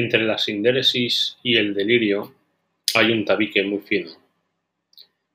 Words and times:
Entre 0.00 0.22
la 0.22 0.38
sindéresis 0.38 1.38
y 1.42 1.56
el 1.56 1.74
delirio 1.74 2.32
hay 2.94 3.10
un 3.10 3.24
tabique 3.24 3.64
muy 3.64 3.80
fino. 3.80 4.12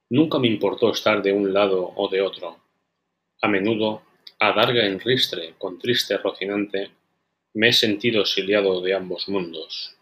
Nunca 0.09 0.39
me 0.39 0.47
importó 0.47 0.89
estar 0.89 1.21
de 1.21 1.33
un 1.33 1.51
lado 1.51 1.91
o 1.97 2.07
de 2.07 2.21
otro. 2.21 2.61
A 3.41 3.49
menudo, 3.49 4.03
a 4.39 4.53
en 4.71 5.01
ristre, 5.01 5.55
con 5.57 5.77
triste 5.77 6.17
rocinante, 6.17 6.91
me 7.55 7.67
he 7.67 7.73
sentido 7.73 8.21
exiliado 8.21 8.79
de 8.79 8.93
ambos 8.93 9.27
mundos. 9.27 9.97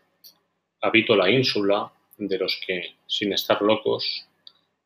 Habito 0.80 1.16
la 1.16 1.32
ínsula 1.32 1.92
de 2.20 2.38
los 2.38 2.62
que, 2.64 2.98
sin 3.08 3.34
estar 3.34 3.64
locos, 3.64 4.28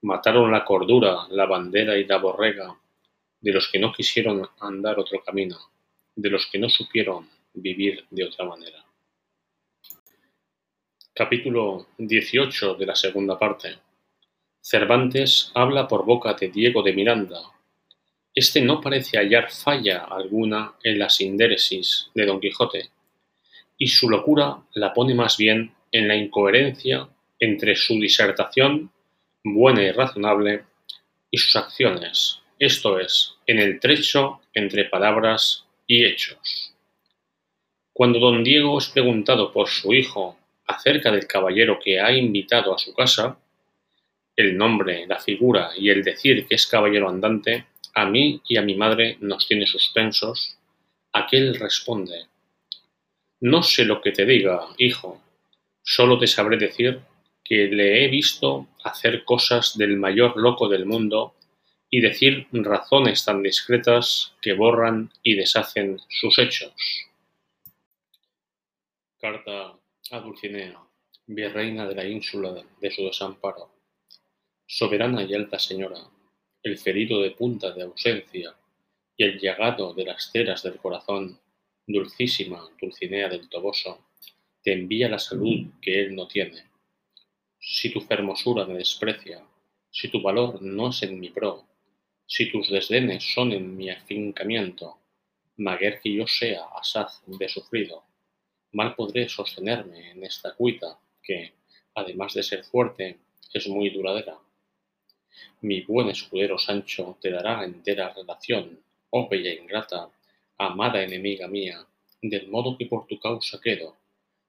mataron 0.04 0.54
la 0.54 0.64
cordura, 0.64 1.28
la 1.32 1.48
bandera 1.48 1.98
y 1.98 2.06
la 2.06 2.20
borrega, 2.20 2.80
de 3.42 3.52
los 3.52 3.70
que 3.70 3.80
no 3.80 3.92
quisieron 3.92 4.48
andar 4.62 4.98
otro 5.00 5.22
camino, 5.22 5.58
de 6.16 6.30
los 6.30 6.46
que 6.46 6.60
no 6.60 6.70
supieron 6.70 7.28
vivir 7.54 8.06
de 8.10 8.24
otra 8.24 8.46
manera. 8.46 8.85
Capítulo 11.18 11.88
XVIII 11.98 12.76
de 12.78 12.86
la 12.86 12.94
segunda 12.94 13.40
parte. 13.40 13.78
Cervantes 14.60 15.50
habla 15.56 15.88
por 15.88 16.06
boca 16.06 16.34
de 16.34 16.50
Diego 16.50 16.84
de 16.84 16.92
Miranda. 16.92 17.40
Este 18.34 18.60
no 18.60 18.82
parece 18.82 19.18
hallar 19.18 19.50
falla 19.50 20.04
alguna 20.12 20.74
en 20.84 21.00
la 21.00 21.10
sindéresis 21.10 22.10
de 22.14 22.26
Don 22.26 22.42
Quijote, 22.42 22.90
y 23.78 23.88
su 23.88 24.10
locura 24.10 24.58
la 24.74 24.94
pone 24.94 25.14
más 25.14 25.38
bien 25.38 25.74
en 25.90 26.10
la 26.10 26.18
incoherencia 26.18 27.08
entre 27.40 27.78
su 27.78 27.94
disertación, 27.94 28.92
buena 29.42 29.84
y 29.84 29.92
razonable, 29.92 30.66
y 31.32 31.38
sus 31.38 31.56
acciones, 31.56 32.42
esto 32.60 33.00
es, 33.00 33.36
en 33.48 33.60
el 33.60 33.80
trecho 33.80 34.42
entre 34.54 34.84
palabras 34.84 35.66
y 35.88 36.04
hechos. 36.04 36.74
Cuando 37.94 38.20
don 38.20 38.44
Diego 38.44 38.78
es 38.78 38.90
preguntado 38.90 39.54
por 39.54 39.70
su 39.70 39.94
hijo 39.94 40.38
acerca 40.66 41.12
del 41.12 41.28
caballero 41.28 41.80
que 41.84 42.00
ha 42.00 42.12
invitado 42.12 42.74
a 42.74 42.78
su 42.78 42.94
casa, 42.94 43.38
el 44.36 44.58
nombre, 44.58 45.06
la 45.08 45.20
figura 45.20 45.72
y 45.78 45.90
el 45.90 46.04
decir 46.04 46.46
que 46.48 46.56
es 46.56 46.68
caballero 46.68 47.10
andante, 47.10 47.68
a 47.94 48.06
mí 48.06 48.42
y 48.48 48.58
a 48.58 48.62
mi 48.62 48.76
madre 48.76 49.18
nos 49.22 49.48
tiene 49.48 49.66
suspensos, 49.66 50.58
aquel 51.14 51.56
responde, 51.56 52.28
No 53.40 53.64
sé 53.64 53.86
lo 53.86 54.02
que 54.02 54.12
te 54.12 54.26
diga, 54.26 54.68
hijo, 54.78 55.22
solo 55.82 56.18
te 56.18 56.28
sabré 56.28 56.58
decir 56.58 57.00
que 57.44 57.68
le 57.68 58.04
he 58.04 58.08
visto 58.10 58.68
hacer 58.84 59.24
cosas 59.24 59.78
del 59.78 59.98
mayor 59.98 60.36
loco 60.36 60.68
del 60.68 60.86
mundo 60.86 61.36
y 61.90 62.02
decir 62.02 62.48
razones 62.52 63.24
tan 63.24 63.44
discretas 63.44 64.34
que 64.42 64.54
borran 64.54 65.12
y 65.24 65.36
deshacen 65.36 66.00
sus 66.10 66.38
hechos. 66.40 66.74
Carta 69.20 69.76
a 70.12 70.20
Dulcinea, 70.20 70.80
virreina 71.26 71.88
de 71.88 71.96
la 71.96 72.06
ínsula 72.06 72.64
de 72.80 72.92
su 72.92 73.04
desamparo. 73.04 73.72
Soberana 74.68 75.24
y 75.24 75.34
alta 75.34 75.58
señora, 75.58 76.00
el 76.62 76.78
ferido 76.78 77.22
de 77.22 77.32
punta 77.32 77.72
de 77.72 77.84
ausencia 77.84 78.56
y 79.18 79.24
el 79.24 79.40
llagado 79.40 79.94
de 79.94 80.06
las 80.06 80.32
ceras 80.32 80.62
del 80.62 80.78
corazón, 80.78 81.40
dulcísima 81.88 82.70
Dulcinea 82.80 83.30
del 83.30 83.50
Toboso, 83.50 84.06
te 84.62 84.74
envía 84.74 85.10
la 85.10 85.20
salud 85.20 85.72
que 85.82 86.02
él 86.02 86.16
no 86.16 86.28
tiene. 86.28 86.64
Si 87.60 87.92
tu 87.92 88.02
fermosura 88.02 88.66
me 88.66 88.76
desprecia, 88.76 89.44
si 89.90 90.10
tu 90.10 90.22
valor 90.22 90.62
no 90.62 90.90
es 90.90 91.02
en 91.02 91.20
mi 91.20 91.30
pro, 91.30 91.66
si 92.28 92.52
tus 92.52 92.70
desdenes 92.70 93.24
son 93.34 93.54
en 93.54 93.76
mi 93.76 93.90
afincamiento, 93.90 95.00
maguer 95.58 96.00
que 96.00 96.14
yo 96.14 96.28
sea 96.28 96.66
asaz 96.80 97.24
de 97.26 97.50
sufrido, 97.50 98.04
mal 98.76 98.94
podré 98.94 99.30
sostenerme 99.30 100.12
en 100.12 100.24
esta 100.26 100.54
cuita 100.54 101.00
que, 101.24 101.54
además 101.96 102.34
de 102.34 102.44
ser 102.44 102.66
fuerte, 102.66 103.20
es 103.54 103.68
muy 103.70 103.90
duradera. 103.90 104.38
Mi 105.62 105.82
buen 105.82 106.10
escudero 106.10 106.58
Sancho 106.58 107.18
te 107.22 107.32
dará 107.32 107.64
entera 107.64 108.14
relación, 108.14 108.82
oh 109.12 109.30
bella 109.30 109.54
ingrata, 109.54 110.10
amada 110.58 111.02
enemiga 111.02 111.48
mía, 111.48 111.88
del 112.22 112.50
modo 112.50 112.78
que 112.78 112.86
por 112.86 113.08
tu 113.08 113.18
causa 113.18 113.62
quedo. 113.62 113.96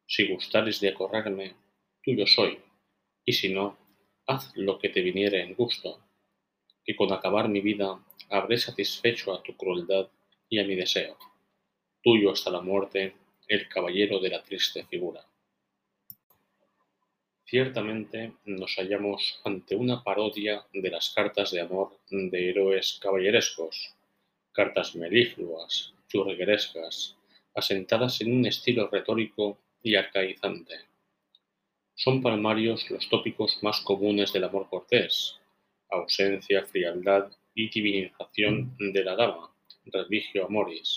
Si 0.08 0.26
gustares 0.26 0.80
de 0.80 0.88
acorrerme, 0.88 1.54
tuyo 2.02 2.26
soy, 2.26 2.58
y 3.24 3.32
si 3.32 3.52
no, 3.52 3.78
haz 4.26 4.52
lo 4.56 4.80
que 4.80 4.88
te 4.88 5.02
viniere 5.02 5.40
en 5.40 5.54
gusto, 5.54 6.00
que 6.84 6.96
con 6.96 7.12
acabar 7.12 7.48
mi 7.48 7.60
vida 7.60 8.04
habré 8.28 8.58
satisfecho 8.58 9.32
a 9.32 9.42
tu 9.42 9.56
crueldad 9.56 10.08
y 10.48 10.58
a 10.58 10.64
mi 10.64 10.74
deseo. 10.74 11.16
Tuyo 12.02 12.32
hasta 12.32 12.50
la 12.50 12.60
muerte, 12.60 13.14
el 13.48 13.68
caballero 13.68 14.18
de 14.20 14.30
la 14.30 14.42
triste 14.42 14.84
figura. 14.84 15.24
Ciertamente 17.44 18.32
nos 18.44 18.74
hallamos 18.74 19.40
ante 19.44 19.76
una 19.76 20.02
parodia 20.02 20.64
de 20.72 20.90
las 20.90 21.10
cartas 21.10 21.52
de 21.52 21.60
amor 21.60 21.96
de 22.10 22.50
héroes 22.50 22.98
caballerescos, 23.00 23.94
cartas 24.52 24.96
melifluas, 24.96 25.94
churriguerescas, 26.08 27.16
asentadas 27.54 28.20
en 28.20 28.36
un 28.36 28.46
estilo 28.46 28.88
retórico 28.88 29.58
y 29.80 29.94
arcaizante. 29.94 30.74
Son 31.94 32.20
palmarios 32.20 32.90
los 32.90 33.08
tópicos 33.08 33.62
más 33.62 33.80
comunes 33.80 34.32
del 34.32 34.44
amor 34.44 34.68
cortés, 34.68 35.38
ausencia, 35.88 36.66
frialdad 36.66 37.30
y 37.54 37.70
divinización 37.70 38.76
de 38.78 39.04
la 39.04 39.14
dama, 39.14 39.54
religio 39.84 40.46
amoris, 40.46 40.95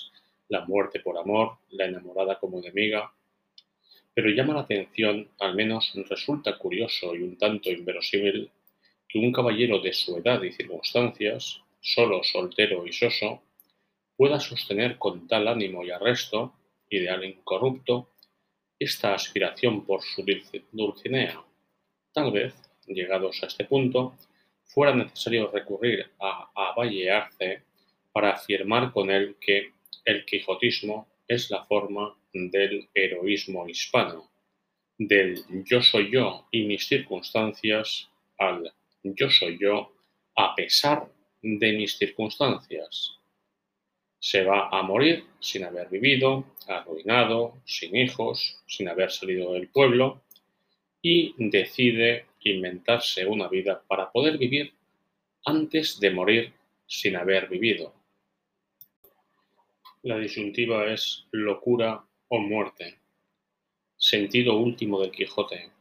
la 0.49 0.65
muerte 0.65 0.99
por 0.99 1.17
amor, 1.17 1.57
la 1.69 1.85
enamorada 1.85 2.37
como 2.39 2.59
enemiga. 2.59 3.13
Pero 4.13 4.29
llama 4.29 4.55
la 4.55 4.61
atención, 4.61 5.29
al 5.39 5.55
menos 5.55 5.93
resulta 6.09 6.57
curioso 6.57 7.15
y 7.15 7.21
un 7.21 7.37
tanto 7.37 7.69
inverosímil, 7.69 8.51
que 9.07 9.19
un 9.19 9.31
caballero 9.31 9.79
de 9.79 9.93
su 9.93 10.17
edad 10.17 10.41
y 10.43 10.51
circunstancias, 10.51 11.61
solo, 11.79 12.23
soltero 12.23 12.85
y 12.85 12.91
soso, 12.91 13.41
pueda 14.15 14.39
sostener 14.39 14.97
con 14.97 15.27
tal 15.27 15.47
ánimo 15.47 15.83
y 15.83 15.91
arresto, 15.91 16.53
ideal 16.89 17.23
incorrupto, 17.23 18.09
esta 18.77 19.13
aspiración 19.13 19.85
por 19.85 20.01
su 20.01 20.23
Dulcinea. 20.71 21.43
Tal 22.11 22.31
vez, 22.31 22.53
llegados 22.87 23.41
a 23.43 23.47
este 23.47 23.65
punto, 23.65 24.15
fuera 24.65 24.93
necesario 24.93 25.49
recurrir 25.51 26.11
a 26.19 26.73
Valle 26.77 27.11
Arce 27.11 27.63
para 28.11 28.31
afirmar 28.31 28.91
con 28.91 29.09
él 29.09 29.37
que 29.39 29.73
el 30.09 30.25
quijotismo 30.25 31.07
es 31.27 31.51
la 31.51 31.63
forma 31.65 32.17
del 32.33 32.89
heroísmo 32.95 33.69
hispano, 33.69 34.27
del 34.97 35.43
yo 35.65 35.83
soy 35.83 36.09
yo 36.09 36.47
y 36.49 36.63
mis 36.63 36.87
circunstancias 36.87 38.09
al 38.39 38.73
yo 39.03 39.29
soy 39.29 39.59
yo 39.59 39.93
a 40.35 40.55
pesar 40.55 41.07
de 41.43 41.73
mis 41.73 41.95
circunstancias. 41.95 43.19
Se 44.17 44.43
va 44.43 44.69
a 44.69 44.81
morir 44.81 45.25
sin 45.39 45.63
haber 45.63 45.89
vivido, 45.89 46.43
arruinado, 46.67 47.61
sin 47.65 47.95
hijos, 47.95 48.57
sin 48.65 48.89
haber 48.89 49.11
salido 49.11 49.53
del 49.53 49.67
pueblo 49.67 50.23
y 51.03 51.35
decide 51.37 52.25
inventarse 52.41 53.27
una 53.27 53.47
vida 53.47 53.83
para 53.87 54.11
poder 54.11 54.39
vivir 54.39 54.73
antes 55.45 55.99
de 55.99 56.09
morir 56.09 56.53
sin 56.87 57.15
haber 57.15 57.47
vivido. 57.47 57.98
La 60.03 60.17
disyuntiva 60.17 60.89
es 60.93 61.25
locura 61.31 62.05
o 62.29 62.39
muerte. 62.39 62.99
Sentido 63.97 64.55
último 64.55 65.01
del 65.01 65.11
Quijote. 65.11 65.71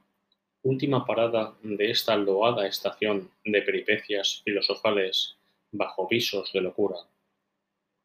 Última 0.62 1.06
parada 1.06 1.56
de 1.62 1.92
esta 1.92 2.16
loada 2.16 2.66
estación 2.66 3.30
de 3.44 3.62
peripecias 3.62 4.42
filosofales 4.44 5.36
bajo 5.70 6.08
visos 6.08 6.52
de 6.52 6.60
locura. 6.62 6.96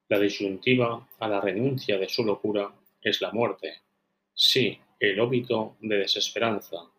La 0.08 0.20
disyuntiva 0.20 1.10
a 1.18 1.28
la 1.28 1.42
renuncia 1.42 1.98
de 1.98 2.08
su 2.08 2.24
locura 2.24 2.72
es 3.02 3.20
la 3.20 3.32
muerte. 3.32 3.82
Sí, 4.36 4.78
el 5.00 5.20
óbito 5.20 5.78
de 5.82 5.98
desesperanza. 5.98 6.92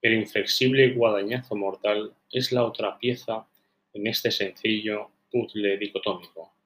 El 0.00 0.14
inflexible 0.14 0.90
guadañazo 0.90 1.56
mortal 1.56 2.14
es 2.30 2.52
la 2.52 2.62
otra 2.62 2.96
pieza 2.96 3.44
en 3.92 4.06
este 4.06 4.30
sencillo 4.30 5.10
puzzle 5.32 5.78
dicotómico 5.78 6.61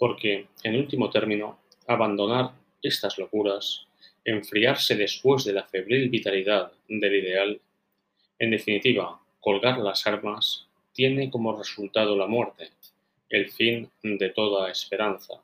porque, 0.00 0.46
en 0.62 0.76
último 0.76 1.10
término, 1.10 1.58
abandonar 1.86 2.52
estas 2.82 3.18
locuras, 3.18 3.86
enfriarse 4.24 4.96
después 4.96 5.44
de 5.44 5.52
la 5.52 5.64
febril 5.64 6.08
vitalidad 6.08 6.72
del 6.88 7.16
ideal, 7.16 7.60
en 8.38 8.50
definitiva, 8.50 9.20
colgar 9.40 9.76
las 9.76 10.06
armas, 10.06 10.66
tiene 10.94 11.30
como 11.30 11.54
resultado 11.54 12.16
la 12.16 12.26
muerte, 12.26 12.70
el 13.28 13.50
fin 13.50 13.90
de 14.02 14.30
toda 14.30 14.70
esperanza. 14.70 15.34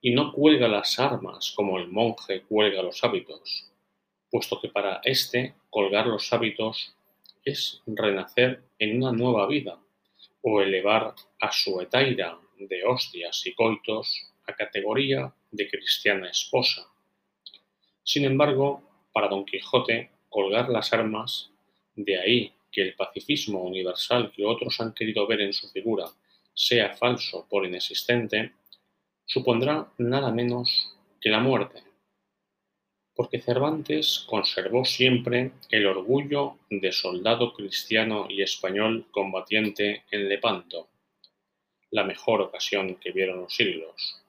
Y 0.00 0.12
no 0.12 0.32
cuelga 0.32 0.66
las 0.66 0.98
armas 0.98 1.52
como 1.54 1.78
el 1.78 1.88
monje 1.88 2.44
cuelga 2.48 2.82
los 2.82 3.04
hábitos, 3.04 3.70
puesto 4.30 4.62
que 4.62 4.68
para 4.68 5.02
éste 5.04 5.56
colgar 5.68 6.06
los 6.06 6.32
hábitos 6.32 6.94
es 7.44 7.82
renacer 7.86 8.62
en 8.78 8.96
una 8.96 9.12
nueva 9.12 9.46
vida 9.46 9.78
o 10.40 10.62
elevar 10.62 11.14
a 11.38 11.52
su 11.52 11.78
etaira 11.82 12.38
de 12.68 12.84
hostias 12.84 13.46
y 13.46 13.54
coitos 13.54 14.32
a 14.46 14.54
categoría 14.54 15.34
de 15.50 15.68
cristiana 15.68 16.30
esposa. 16.30 16.86
Sin 18.02 18.24
embargo, 18.24 18.82
para 19.12 19.28
Don 19.28 19.44
Quijote, 19.44 20.10
colgar 20.28 20.68
las 20.68 20.92
armas, 20.92 21.50
de 21.94 22.18
ahí 22.18 22.52
que 22.70 22.82
el 22.82 22.94
pacifismo 22.94 23.62
universal 23.62 24.32
que 24.34 24.44
otros 24.44 24.80
han 24.80 24.94
querido 24.94 25.26
ver 25.26 25.42
en 25.42 25.52
su 25.52 25.68
figura 25.68 26.06
sea 26.54 26.96
falso 26.96 27.46
por 27.48 27.66
inexistente, 27.66 28.52
supondrá 29.24 29.92
nada 29.98 30.32
menos 30.32 30.96
que 31.20 31.30
la 31.30 31.40
muerte. 31.40 31.82
Porque 33.14 33.40
Cervantes 33.40 34.24
conservó 34.26 34.84
siempre 34.84 35.52
el 35.70 35.86
orgullo 35.86 36.58
de 36.70 36.92
soldado 36.92 37.52
cristiano 37.52 38.26
y 38.28 38.42
español 38.42 39.06
combatiente 39.10 40.04
en 40.10 40.28
Lepanto, 40.28 40.88
la 41.92 42.04
mejor 42.04 42.40
ocasión 42.40 42.96
que 42.96 43.12
vieron 43.12 43.42
los 43.42 43.54
siglos, 43.54 44.20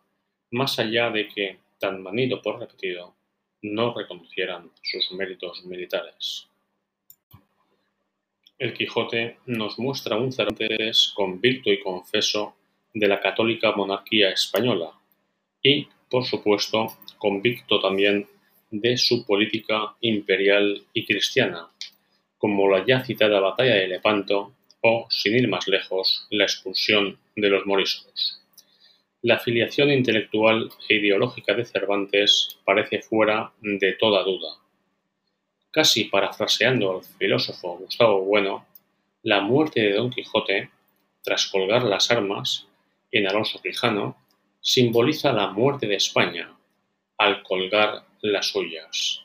más 0.51 0.77
allá 0.77 1.09
de 1.09 1.27
que, 1.27 1.57
tan 1.79 2.03
manido 2.03 2.41
por 2.41 2.59
repetido, 2.59 3.15
no 3.63 3.93
reconocieran 3.93 4.69
sus 4.81 5.11
méritos 5.13 5.65
militares. 5.65 6.47
El 8.59 8.73
Quijote 8.73 9.37
nos 9.45 9.79
muestra 9.79 10.17
un 10.17 10.31
Cervantes 10.31 11.13
convicto 11.15 11.71
y 11.71 11.79
confeso 11.79 12.55
de 12.93 13.07
la 13.07 13.19
católica 13.19 13.71
monarquía 13.71 14.29
española 14.29 14.91
y, 15.61 15.87
por 16.09 16.25
supuesto, 16.25 16.87
convicto 17.17 17.79
también 17.79 18.27
de 18.69 18.97
su 18.97 19.25
política 19.25 19.95
imperial 20.01 20.83
y 20.93 21.05
cristiana, 21.05 21.69
como 22.37 22.69
la 22.69 22.85
ya 22.85 23.03
citada 23.05 23.39
batalla 23.39 23.75
de 23.75 23.87
Lepanto 23.87 24.53
o, 24.81 25.07
sin 25.09 25.35
ir 25.37 25.47
más 25.47 25.67
lejos, 25.67 26.27
la 26.29 26.43
expulsión 26.43 27.17
de 27.35 27.49
los 27.49 27.65
moriscos. 27.65 28.41
La 29.21 29.39
filiación 29.39 29.89
intelectual 29.89 30.69
e 30.89 30.95
ideológica 30.95 31.53
de 31.53 31.65
Cervantes 31.65 32.57
parece 32.65 33.01
fuera 33.01 33.53
de 33.61 33.93
toda 33.93 34.23
duda. 34.23 34.57
Casi 35.71 36.05
parafraseando 36.05 36.91
al 36.91 37.03
filósofo 37.03 37.77
Gustavo 37.77 38.21
Bueno, 38.25 38.65
la 39.21 39.39
muerte 39.39 39.81
de 39.81 39.93
Don 39.93 40.09
Quijote, 40.09 40.69
tras 41.23 41.47
colgar 41.47 41.83
las 41.83 42.11
armas, 42.11 42.67
en 43.11 43.27
Alonso 43.27 43.61
Quijano, 43.61 44.17
simboliza 44.59 45.31
la 45.31 45.47
muerte 45.47 45.87
de 45.87 45.95
España, 45.95 46.53
al 47.17 47.43
colgar 47.43 48.03
las 48.21 48.47
suyas. 48.47 49.23